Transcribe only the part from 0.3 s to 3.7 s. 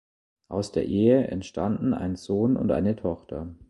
Aus der Ehe entstanden ein Sohn und eine Tochter.